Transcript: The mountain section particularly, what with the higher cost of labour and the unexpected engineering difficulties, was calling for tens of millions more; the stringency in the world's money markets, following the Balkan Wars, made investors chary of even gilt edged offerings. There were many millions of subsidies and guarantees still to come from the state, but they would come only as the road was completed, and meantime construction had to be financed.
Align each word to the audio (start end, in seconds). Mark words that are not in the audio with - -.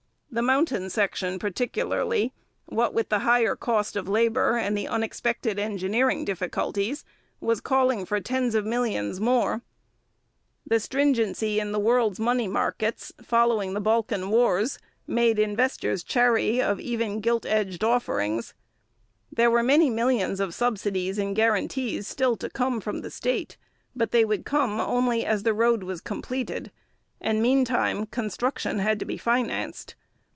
The 0.33 0.41
mountain 0.41 0.89
section 0.89 1.39
particularly, 1.39 2.31
what 2.63 2.93
with 2.93 3.09
the 3.09 3.19
higher 3.19 3.53
cost 3.57 3.97
of 3.97 4.07
labour 4.07 4.55
and 4.55 4.77
the 4.77 4.87
unexpected 4.87 5.59
engineering 5.59 6.23
difficulties, 6.23 7.03
was 7.41 7.59
calling 7.59 8.05
for 8.05 8.21
tens 8.21 8.55
of 8.55 8.65
millions 8.65 9.19
more; 9.19 9.61
the 10.65 10.79
stringency 10.79 11.59
in 11.59 11.73
the 11.73 11.79
world's 11.81 12.17
money 12.17 12.47
markets, 12.47 13.11
following 13.21 13.73
the 13.73 13.81
Balkan 13.81 14.29
Wars, 14.29 14.79
made 15.05 15.37
investors 15.37 16.01
chary 16.01 16.61
of 16.61 16.79
even 16.79 17.19
gilt 17.19 17.45
edged 17.45 17.83
offerings. 17.83 18.53
There 19.33 19.51
were 19.51 19.63
many 19.63 19.89
millions 19.89 20.39
of 20.39 20.55
subsidies 20.55 21.17
and 21.19 21.35
guarantees 21.35 22.07
still 22.07 22.37
to 22.37 22.49
come 22.49 22.79
from 22.79 23.01
the 23.01 23.11
state, 23.11 23.57
but 23.93 24.11
they 24.11 24.23
would 24.23 24.45
come 24.45 24.79
only 24.79 25.25
as 25.25 25.43
the 25.43 25.53
road 25.53 25.83
was 25.83 25.99
completed, 25.99 26.71
and 27.19 27.41
meantime 27.41 28.05
construction 28.05 28.79
had 28.79 28.97
to 28.99 29.03
be 29.03 29.17
financed. 29.17 29.95